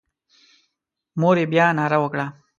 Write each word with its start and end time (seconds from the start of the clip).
مور 1.19 1.35
یې 1.41 1.45
بیا 1.53 1.65
ناره 1.77 1.97
وکړه. 2.01 2.25